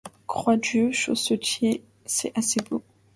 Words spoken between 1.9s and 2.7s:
c’est assez